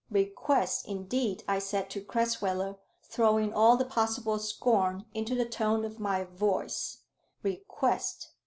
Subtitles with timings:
[0.09, 6.23] "Request indeed," I said to Crasweller, throwing all possible scorn into the tone of my
[6.23, 7.03] voice,
[7.43, 8.29] "request!